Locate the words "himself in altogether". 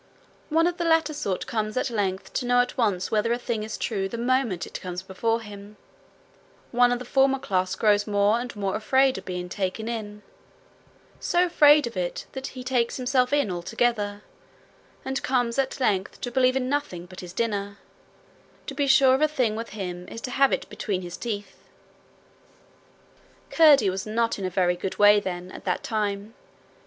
12.97-14.23